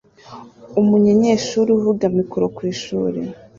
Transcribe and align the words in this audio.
umunyenyeshuri 0.81 1.69
uvuga 1.77 2.05
mikoro 2.17 2.45
kwishuri 2.55 3.19